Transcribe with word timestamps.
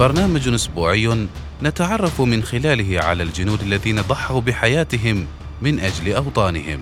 برنامج 0.00 0.48
أسبوعي 0.48 1.26
نتعرف 1.62 2.20
من 2.20 2.42
خلاله 2.42 3.00
على 3.04 3.22
الجنود 3.22 3.62
الذين 3.62 4.00
ضحوا 4.00 4.40
بحياتهم 4.40 5.26
من 5.62 5.80
أجل 5.80 6.12
أوطانهم. 6.12 6.80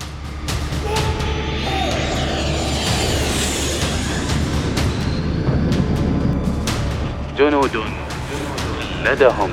جنود 7.38 7.76
لدهم. 9.04 9.50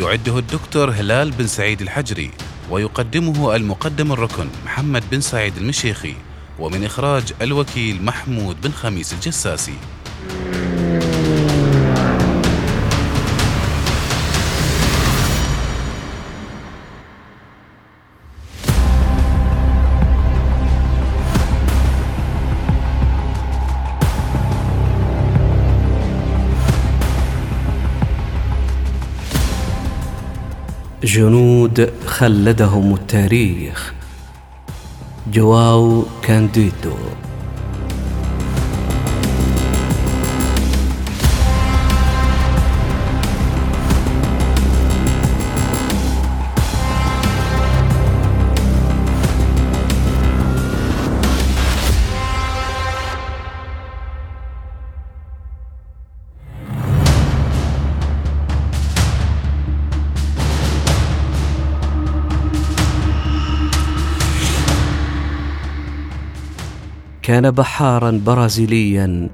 يعده 0.00 0.38
الدكتور 0.38 0.90
هلال 0.90 1.30
بن 1.30 1.46
سعيد 1.46 1.80
الحجري 1.80 2.30
ويقدمه 2.70 3.56
المقدم 3.56 4.12
الركن 4.12 4.48
محمد 4.64 5.02
بن 5.10 5.20
سعيد 5.20 5.56
المشيخي 5.56 6.14
ومن 6.58 6.84
إخراج 6.84 7.32
الوكيل 7.42 8.04
محمود 8.04 8.60
بن 8.60 8.70
خميس 8.70 9.12
الجساسي. 9.12 9.74
جنود 31.08 31.90
خلدهم 32.06 32.94
التاريخ. 32.94 33.92
جواو 35.32 36.04
كانديدو. 36.22 36.96
كان 67.28 67.50
بحارا 67.50 68.20
برازيليا 68.26 69.28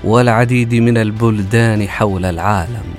والعديد 0.05 0.75
من 0.75 0.99
البلدان 0.99 1.89
حول 1.89 2.25
العالم 2.25 2.95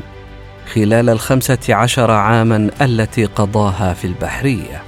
خلال 0.73 1.09
الخمسة 1.09 1.58
عشر 1.69 2.12
عاما 2.12 2.69
التي 2.81 3.25
قضاها 3.25 3.94
في 3.94 4.06
البحرية. 4.06 4.81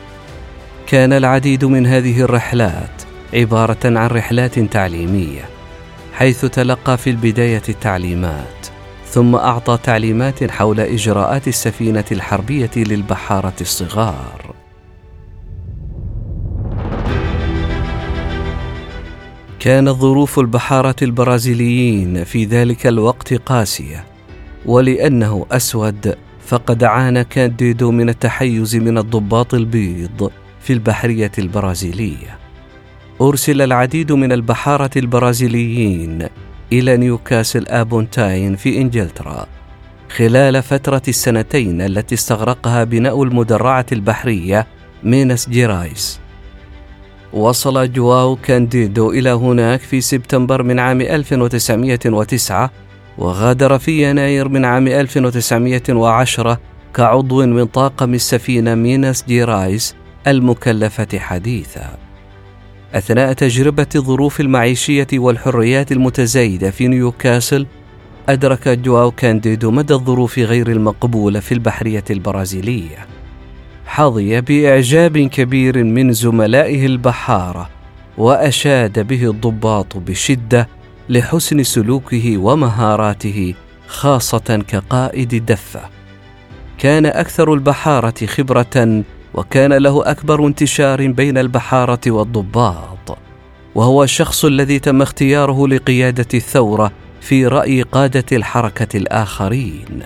كان 0.88 1.14
العديد 1.14 1.66
من 1.66 1.85
هذه 1.85 2.22
الرحلات 2.22 3.02
عبارة 3.34 3.78
عن 3.85 4.08
رحلات 4.08 4.59
تعليمية 4.59 5.53
حيث 6.13 6.46
تلقى 6.46 6.97
في 6.97 7.09
البداية 7.09 7.62
التعليمات 7.69 8.68
ثم 9.06 9.35
أعطى 9.35 9.78
تعليمات 9.84 10.51
حول 10.51 10.79
إجراءات 10.79 11.47
السفينة 11.47 12.06
الحربية 12.12 12.72
للبحارة 12.75 13.53
الصغار. 13.62 14.56
كانت 19.59 19.90
ظروف 19.90 20.40
البحارة 20.40 20.96
البرازيليين 21.02 22.23
في 22.23 22.46
ذلك 22.46 22.88
الوقت 22.88 23.34
قاسية 23.34 24.03
ولأنه 24.66 25.46
أسود 25.52 26.16
فقد 26.46 26.84
عانى 26.84 27.23
كانديدو 27.23 27.91
من 27.91 28.09
التحيز 28.09 28.75
من 28.75 28.97
الضباط 28.97 29.53
البيض 29.53 30.31
في 30.59 30.73
البحرية 30.73 31.31
البرازيلية. 31.38 32.43
أرسل 33.22 33.62
العديد 33.62 34.12
من 34.12 34.31
البحارة 34.31 34.90
البرازيليين 34.97 36.28
إلى 36.72 36.97
نيوكاسل 36.97 37.67
آبونتاين 37.67 38.55
في 38.55 38.82
إنجلترا. 38.82 39.46
خلال 40.16 40.64
فترة 40.64 41.02
السنتين 41.08 41.82
التي 41.82 42.16
استغرقها 42.16 42.84
بناء 42.84 43.23
المدرعة 43.23 43.85
البحرية 43.91 44.67
مينس 45.03 45.49
جيرايس. 45.49 46.20
وصل 47.34 47.91
جواو 47.91 48.35
كانديدو 48.35 49.11
إلى 49.11 49.29
هناك 49.29 49.79
في 49.79 50.02
سبتمبر 50.02 50.64
من 50.64 50.79
عام 50.79 51.02
1909 51.02 52.72
وغادر 53.17 53.79
في 53.79 54.09
يناير 54.09 54.49
من 54.49 54.66
عام 54.66 54.88
1910 54.88 56.59
كعضو 56.93 57.46
من 57.46 57.66
طاقم 57.66 58.14
السفينة 58.14 58.76
مينس 58.76 59.26
جيرايس 59.28 59.96
المكلفة 60.28 61.20
حديثا. 61.20 62.03
أثناء 62.93 63.34
تجربة 63.34 63.87
الظروف 63.95 64.41
المعيشية 64.41 65.07
والحريات 65.13 65.91
المتزايدة 65.91 66.72
في 66.72 66.87
نيوكاسل 66.87 67.67
أدرك 68.29 68.67
جواو 68.67 69.11
كانديدو 69.11 69.72
مدى 69.72 69.93
الظروف 69.93 70.40
غير 70.40 70.67
المقبولة 70.67 71.40
في 71.40 71.51
البحرية 71.53 72.03
البرازيلية 72.09 73.07
حظي 73.85 74.41
بإعجاب 74.41 75.17
كبير 75.17 75.84
من 75.84 76.13
زملائه 76.13 76.85
البحارة 76.85 77.69
وأشاد 78.17 79.07
به 79.07 79.29
الضباط 79.29 79.97
بشدة 79.97 80.67
لحسن 81.09 81.63
سلوكه 81.63 82.37
ومهاراته 82.37 83.53
خاصة 83.87 84.63
كقائد 84.67 85.45
دفة. 85.45 85.81
كان 86.78 87.05
أكثر 87.05 87.53
البحارة 87.53 88.25
خبرة 88.25 89.03
وكان 89.34 89.74
له 89.74 90.12
أكبر 90.12 90.47
انتشار 90.47 91.08
بين 91.08 91.38
البحارة 91.38 92.02
والضباط 92.08 93.18
وهو 93.76 94.03
الشخص 94.03 94.46
الذي 94.46 94.80
تم 94.80 95.02
اختياره 95.02 95.68
لقيادة 95.68 96.28
الثورة 96.34 96.91
في 97.22 97.47
رأي 97.47 97.82
قادة 97.82 98.26
الحركة 98.32 98.97
الآخرين. 98.97 100.03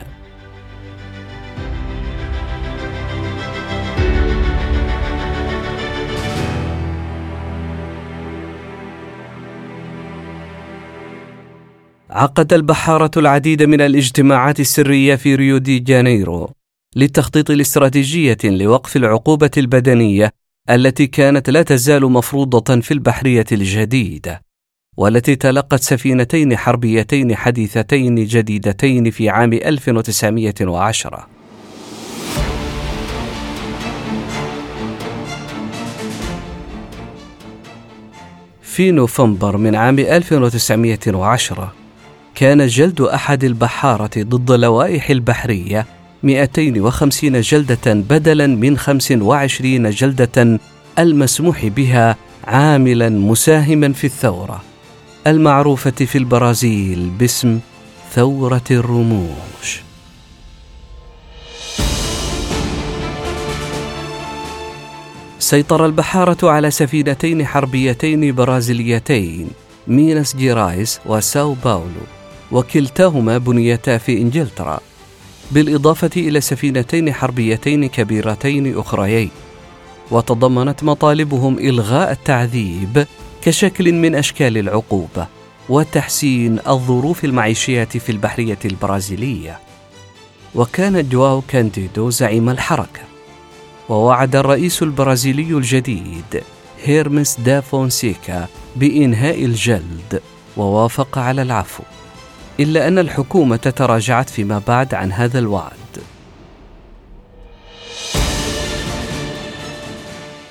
عقد 12.10 12.54
البحارة 12.54 13.12
العديد 13.18 13.64
من 13.64 13.82
الاجتماعات 13.82 14.60
السرية 14.60 15.16
في 15.16 15.36
ريو 15.36 15.58
دي 15.58 15.80
جانيرو. 15.80 16.57
للتخطيط 16.98 17.52
الاستراتيجية 17.52 18.38
لوقف 18.44 18.96
العقوبة 18.96 19.52
البدنية 19.58 20.32
التي 20.70 21.08
كانت 21.08 21.50
لا 21.50 21.62
تزال 21.62 22.06
مفروضة 22.06 22.82
في 22.82 22.92
البحرية 22.92 23.46
الجديدة 23.52 24.42
والتي 24.98 25.36
تلقت 25.36 25.82
سفينتين 25.82 26.58
حربيتين 26.58 27.36
حديثتين 27.36 28.16
جديدتين 28.26 29.12
في 29.12 29.30
عام 29.30 29.54
1910 29.54 31.28
في 38.62 38.92
نوفمبر 38.92 39.58
من 39.58 39.76
عام 39.76 40.00
1910 40.00 41.74
كان 42.36 42.68
جلد 42.68 43.02
أحد 43.02 43.44
البحارة 43.44 44.12
ضد 44.18 44.52
اللوائح 44.52 45.10
البحرية 45.10 45.97
250 46.24 47.42
جلدة 47.42 47.94
بدلا 47.94 48.48
من 48.48 48.78
25 48.78 49.90
جلدة 49.90 50.60
المسموح 51.00 51.66
بها 51.66 52.16
عاملا 52.48 53.10
مساهما 53.10 53.94
في 53.94 54.04
الثورة 54.04 54.64
المعروفة 55.28 55.92
في 55.92 56.18
البرازيل 56.18 57.10
باسم 57.20 57.60
ثورة 58.14 58.62
الرموش. 58.72 59.82
سيطر 65.40 65.86
البحارة 65.86 66.50
على 66.50 66.72
سفينتين 66.72 67.46
حربيتين 67.46 68.36
برازيليتين 68.36 69.48
ميناس 69.88 70.36
جيرايس 70.36 71.00
وساو 71.06 71.54
باولو 71.54 72.06
وكلتاهما 72.52 73.38
بنيتا 73.38 73.98
في 73.98 74.22
إنجلترا 74.22 74.80
بالإضافة 75.52 76.10
إلى 76.18 76.42
سفينتين 76.42 77.14
حربيتين 77.14 77.90
كبيرتين 77.90 78.78
أخريين. 78.80 79.30
وتضمنت 80.12 80.84
مطالبهم 80.84 81.60
إلغاء 81.60 82.12
التعذيب 82.12 83.06
كشكل 83.42 83.94
من 83.94 84.16
أشكال 84.16 84.58
العقوبه 84.58 85.28
وتحسين 85.70 86.60
الظروف 86.68 87.26
المعيشية 87.26 87.84
في 87.84 88.12
البحرية 88.12 88.60
البرازيلية. 88.66 89.60
وكان 90.56 91.10
جواو 91.10 91.42
كانديدو 91.48 92.10
زعيم 92.10 92.50
الحركة. 92.50 93.02
ووعد 93.90 94.36
الرئيس 94.36 94.84
البرازيلي 94.84 95.58
الجديد 95.58 96.44
هيرمس 96.84 97.40
دا 97.40 97.62
فونسيكا 97.62 98.48
بإنهاء 98.76 99.46
الجلد. 99.46 100.22
ووافق 100.58 101.18
على 101.18 101.42
العفو. 101.42 101.84
إلا 102.60 102.88
أن 102.88 103.00
الحكومة 103.00 103.56
تراجعت 103.56 104.30
فيما 104.30 104.62
بعد 104.68 104.94
عن 104.94 105.12
هذا 105.12 105.40
الوعد. 105.40 105.72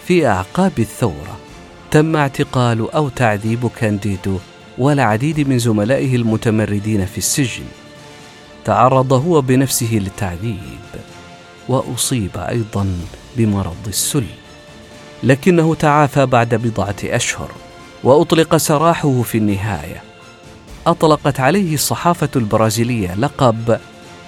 في 0.07 0.27
أعقاب 0.27 0.73
الثورة 0.79 1.37
تم 1.91 2.17
اعتقال 2.17 2.91
أو 2.91 3.09
تعذيب 3.09 3.71
كانديدو 3.77 4.39
والعديد 4.79 5.49
من 5.49 5.59
زملائه 5.59 6.17
المتمردين 6.17 7.07
في 7.07 7.19
السجن. 7.19 7.65
تعرض 8.65 9.13
هو 9.13 9.41
بنفسه 9.41 9.91
للتعذيب 9.93 10.59
وأصيب 11.69 12.31
أيضا 12.37 12.99
بمرض 13.37 13.87
السل. 13.87 14.27
لكنه 15.23 15.75
تعافى 15.75 16.27
بعد 16.27 16.55
بضعة 16.55 16.97
أشهر 17.05 17.51
وأطلق 18.05 18.57
سراحه 18.57 19.23
في 19.23 19.39
النهاية. 19.39 20.06
أطلقت 20.87 21.41
عليه 21.41 21.75
الصحافة 21.75 22.29
البرازيلية 22.37 23.15
لقب 23.15 23.79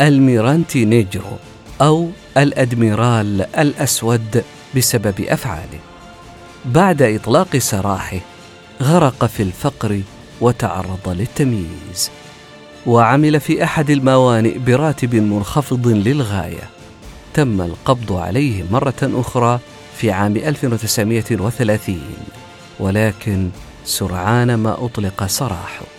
ألميرانتي 0.01 0.85
نيجرو 0.85 1.37
أو 1.81 2.11
الأدميرال 2.37 3.47
الأسود 3.59 4.45
بسبب 4.77 5.21
أفعاله. 5.21 5.79
بعد 6.65 7.03
إطلاق 7.03 7.57
سراحه 7.57 8.19
غرق 8.83 9.25
في 9.25 9.43
الفقر 9.43 10.01
وتعرض 10.41 11.09
للتمييز 11.09 12.11
وعمل 12.87 13.41
في 13.41 13.65
أحد 13.65 13.91
الموانئ 13.91 14.59
براتب 14.59 15.15
منخفض 15.15 15.89
للغاية. 15.89 16.71
تم 17.35 17.61
القبض 17.61 18.13
عليه 18.13 18.65
مرة 18.71 18.95
أخرى 19.03 19.61
في 19.97 20.11
عام 20.11 20.37
1930 20.37 22.01
ولكن 22.81 23.51
سرعان 23.85 24.55
ما 24.55 24.85
أطلق 24.85 25.27
سراحه. 25.27 25.98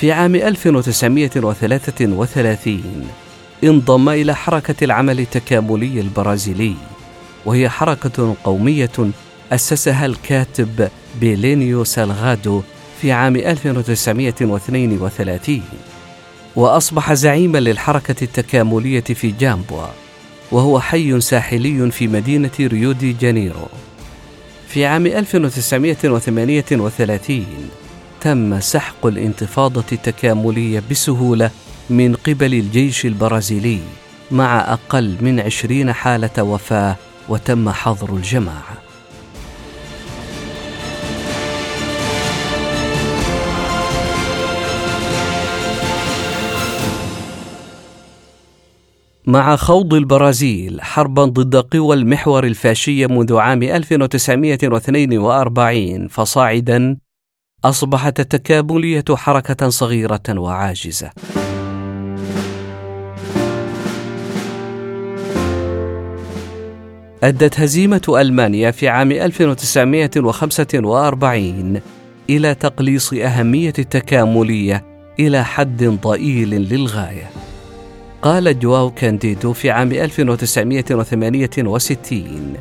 في 0.00 0.12
عام 0.12 0.34
1933 0.34 3.08
انضم 3.64 4.08
إلى 4.08 4.34
حركة 4.34 4.84
العمل 4.84 5.20
التكاملي 5.20 6.00
البرازيلي 6.00 6.74
وهي 7.46 7.68
حركة 7.68 8.36
قومية 8.44 8.90
أسسها 9.52 10.06
الكاتب 10.06 10.88
بلينيو 11.20 11.84
سالغادو 11.84 12.62
في 13.02 13.12
عام 13.12 13.36
1932 13.36 15.62
وأصبح 16.56 17.12
زعيما 17.12 17.58
للحركة 17.58 18.24
التكاملية 18.24 19.00
في 19.00 19.30
جامبوا 19.30 19.86
وهو 20.52 20.80
حي 20.80 21.20
ساحلي 21.20 21.90
في 21.90 22.06
مدينة 22.06 22.50
ريو 22.60 22.92
دي 22.92 23.12
جانيرو. 23.12 23.68
في 24.68 24.86
عام 24.86 25.06
1938 25.06 27.46
تم 28.20 28.60
سحق 28.60 29.06
الانتفاضة 29.06 29.84
التكاملية 29.92 30.82
بسهولة 30.90 31.50
من 31.90 32.14
قبل 32.14 32.54
الجيش 32.54 33.06
البرازيلي 33.06 33.80
مع 34.30 34.72
أقل 34.72 35.16
من 35.20 35.40
عشرين 35.40 35.92
حالة 35.92 36.42
وفاة 36.42 36.96
وتم 37.28 37.70
حظر 37.70 38.16
الجماعة 38.16 38.78
مع 49.26 49.56
خوض 49.56 49.94
البرازيل 49.94 50.80
حربا 50.80 51.24
ضد 51.24 51.56
قوى 51.56 51.96
المحور 51.96 52.44
الفاشية 52.44 53.06
منذ 53.06 53.36
عام 53.36 53.62
1942 53.62 56.08
فصاعدا 56.08 56.96
أصبحت 57.64 58.20
التكاملية 58.20 59.04
حركة 59.10 59.68
صغيرة 59.68 60.20
وعاجزة. 60.28 61.10
أدت 67.22 67.60
هزيمة 67.60 68.02
ألمانيا 68.08 68.70
في 68.70 68.88
عام 68.88 69.12
1945 69.12 71.80
إلى 72.30 72.54
تقليص 72.54 73.12
أهمية 73.12 73.72
التكاملية 73.78 74.84
إلى 75.20 75.44
حد 75.44 75.84
ضئيل 75.84 76.50
للغاية. 76.50 77.30
قال 78.22 78.58
جواو 78.58 78.90
كانديدو 78.90 79.52
في 79.52 79.70
عام 79.70 79.92
1968 79.92 82.56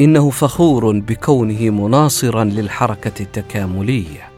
إنه 0.00 0.30
فخور 0.30 0.98
بكونه 0.98 1.70
مناصرا 1.70 2.44
للحركة 2.44 3.22
التكاملية. 3.22 4.28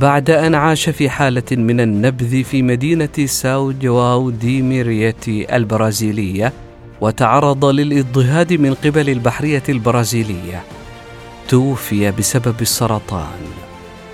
بعد 0.00 0.30
أن 0.30 0.54
عاش 0.54 0.88
في 0.88 1.10
حالة 1.10 1.42
من 1.52 1.80
النبذ 1.80 2.42
في 2.44 2.62
مدينة 2.62 3.26
ساو 3.26 3.72
جواو 3.72 4.30
دي 4.30 4.62
ميريتي 4.62 5.56
البرازيلية 5.56 6.52
وتعرض 7.00 7.64
للإضطهاد 7.64 8.52
من 8.52 8.74
قبل 8.74 9.10
البحرية 9.10 9.62
البرازيلية 9.68 10.62
توفي 11.48 12.10
بسبب 12.10 12.60
السرطان 12.60 13.40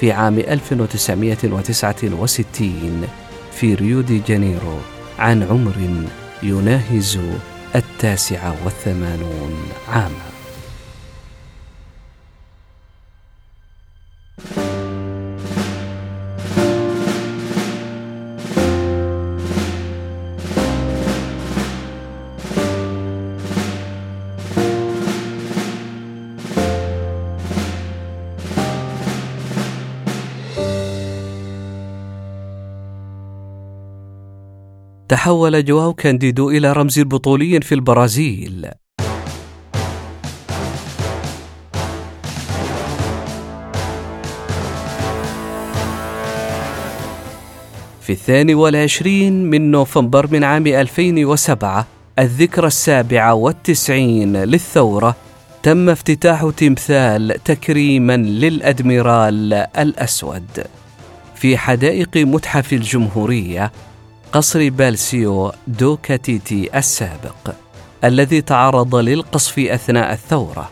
في 0.00 0.12
عام 0.12 0.38
1969 0.38 3.06
في 3.52 3.74
ريو 3.74 4.00
دي 4.00 4.22
جانيرو 4.28 4.76
عن 5.22 5.42
عمر 5.42 6.06
يناهز 6.42 7.18
التاسعة 7.74 8.56
والثمانون 8.64 9.68
عاماً. 9.88 10.31
تحول 35.22 35.64
جواو 35.64 35.94
كانديدو 35.94 36.50
إلى 36.50 36.72
رمز 36.72 37.00
بطولي 37.00 37.60
في 37.60 37.74
البرازيل. 37.74 38.70
في 48.00 48.10
الثاني 48.12 48.54
والعشرين 48.54 49.50
من 49.50 49.70
نوفمبر 49.70 50.26
من 50.32 50.44
عام 50.44 50.66
2007 50.66 51.86
الذكرى 52.18 52.66
السابعة 52.66 53.34
والتسعين 53.34 54.36
للثورة 54.36 55.16
تم 55.62 55.88
افتتاح 55.88 56.50
تمثال 56.56 57.42
تكريما 57.44 58.16
للأدميرال 58.16 59.52
الأسود. 59.78 60.64
في 61.34 61.58
حدائق 61.58 62.16
متحف 62.16 62.72
الجمهورية 62.72 63.72
قصر 64.32 64.68
بالسيو 64.68 65.52
دوكاتيتي 65.66 66.78
السابق 66.78 67.54
الذي 68.04 68.40
تعرض 68.40 68.94
للقصف 68.96 69.58
أثناء 69.58 70.12
الثورة. 70.12 70.70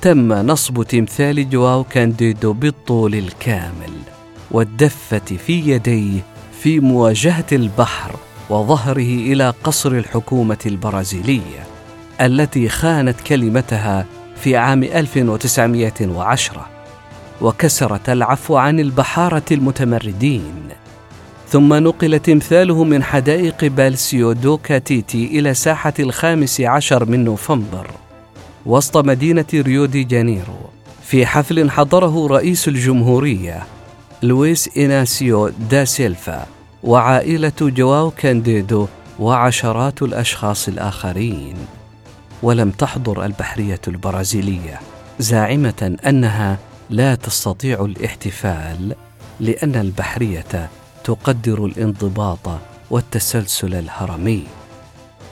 تم 0.00 0.32
نصب 0.32 0.82
تمثال 0.82 1.50
جواو 1.50 1.84
كانديدو 1.84 2.52
بالطول 2.52 3.14
الكامل 3.14 3.92
والدفة 4.50 5.18
في 5.18 5.70
يديه 5.70 6.20
في 6.60 6.80
مواجهة 6.80 7.46
البحر 7.52 8.16
وظهره 8.50 9.32
إلى 9.32 9.54
قصر 9.64 9.92
الحكومة 9.92 10.58
البرازيلية 10.66 11.66
التي 12.20 12.68
خانت 12.68 13.20
كلمتها 13.20 14.06
في 14.36 14.56
عام 14.56 14.82
1910 14.82 16.66
وكرست 17.40 18.08
العفو 18.08 18.56
عن 18.56 18.80
البحارة 18.80 19.44
المتمردين. 19.52 20.83
ثم 21.48 21.74
نقل 21.74 22.18
تمثاله 22.18 22.84
من 22.84 23.02
حدائق 23.02 23.64
بالسيو 23.64 24.32
دو 24.32 24.56
كاتيتي 24.58 25.26
إلى 25.26 25.54
ساحة 25.54 25.94
الخامس 25.98 26.60
عشر 26.60 27.04
من 27.04 27.24
نوفمبر 27.24 27.90
وسط 28.66 28.96
مدينة 28.96 29.44
ريو 29.54 29.84
دي 29.84 30.04
جانيرو. 30.04 30.70
في 31.02 31.26
حفل 31.26 31.70
حضره 31.70 32.26
رئيس 32.26 32.68
الجمهورية 32.68 33.62
لويس 34.22 34.78
إناسيو 34.78 35.48
دا 35.70 35.84
سيلفا 35.84 36.46
وعائلة 36.82 37.52
جواو 37.60 38.10
كانديدو 38.10 38.86
وعشرات 39.18 40.02
الأشخاص 40.02 40.68
الآخرين. 40.68 41.56
ولم 42.42 42.70
تحضر 42.70 43.24
البحرية 43.24 43.80
البرازيلية 43.88 44.80
زاعمة 45.18 45.96
أنها 46.06 46.58
لا 46.90 47.14
تستطيع 47.14 47.84
الاحتفال 47.84 48.94
لأن 49.40 49.74
البحرية 49.74 50.70
تقدر 51.04 51.64
الانضباط 51.64 52.60
والتسلسل 52.90 53.74
الهرمي. 53.74 54.42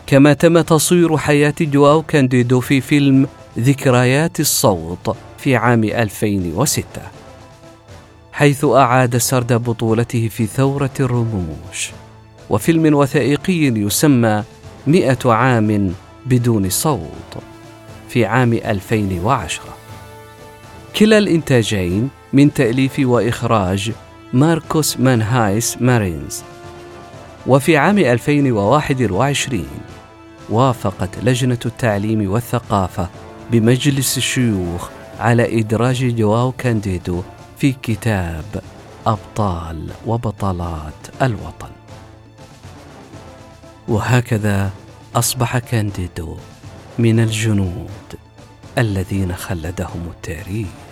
كما 0.07 0.33
تم 0.33 0.61
تصوير 0.61 1.17
حياة 1.17 1.55
جواو 1.61 2.03
كانديدو 2.03 2.61
في 2.61 2.81
فيلم 2.81 3.27
ذكريات 3.59 4.41
الصوت 4.41 5.17
في 5.39 5.57
عام 5.57 5.85
2006 5.85 6.85
حيث 8.33 8.65
أعاد 8.65 9.17
سرد 9.17 9.53
بطولته 9.53 10.29
في 10.29 10.47
ثورة 10.47 10.91
الرموش. 11.01 11.91
وفيلم 12.51 12.95
وثائقي 12.95 13.67
يسمى 13.67 14.45
مئة 14.87 15.33
عام 15.33 15.95
بدون 16.27 16.71
صوت 16.71 17.33
في 18.09 18.25
عام 18.27 18.53
2010 18.53 19.63
كلا 20.97 21.19
الإنتاجين 21.19 22.09
من 22.33 22.53
تأليف 22.53 22.99
وإخراج 22.99 23.93
ماركوس 24.33 25.01
مانهايس 25.01 25.83
مارينز. 25.83 26.43
وفي 27.47 27.77
عام 27.77 27.99
2021 27.99 29.67
وافقت 30.51 31.19
لجنة 31.19 31.59
التعليم 31.67 32.31
والثقافة 32.31 33.09
بمجلس 33.51 34.19
الشيوخ 34.19 34.89
على 35.21 35.61
إدراج 35.61 36.17
جواو 36.17 36.53
كانديدو 36.53 37.23
في 37.59 37.73
كتاب 37.73 38.63
أبطال 39.07 39.91
وبطلات 40.07 41.23
الوطن. 41.23 41.71
وهكذا 43.89 44.71
أصبح 45.15 45.59
كانديدو 45.59 46.37
من 46.99 47.21
الجنود 47.21 47.91
الذين 48.79 49.35
خلدهم 49.35 50.11
التاريخ. 50.11 50.92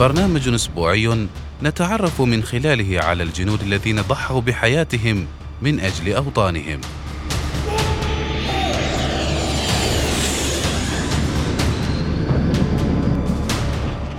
برنامج 0.00 0.48
أسبوعي 0.48 1.26
نتعرف 1.62 2.20
من 2.20 2.42
خلاله 2.42 3.00
على 3.04 3.22
الجنود 3.22 3.60
الذين 3.62 4.00
ضحوا 4.00 4.40
بحياتهم 4.40 5.26
من 5.62 5.80
أجل 5.80 6.12
أوطانهم. 6.12 6.80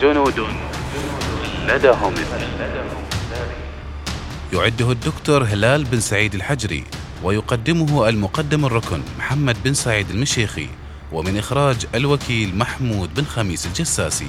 جنود 0.01 0.39
لدهم. 1.67 2.13
يعده 4.53 4.91
الدكتور 4.91 5.44
هلال 5.44 5.84
بن 5.84 6.00
سعيد 6.00 6.36
الحجري 6.36 6.84
ويقدمه 7.24 8.10
المقدم 8.10 8.65
الركن 8.65 9.01
محمد 9.17 9.55
بن 9.63 9.74
سعيد 9.74 10.10
المشيخي 10.10 10.70
ومن 11.12 11.38
إخراج 11.38 11.86
الوكيل 11.96 12.58
محمود 12.58 13.13
بن 13.13 13.25
خميس 13.25 13.65
الجساسي. 13.65 14.27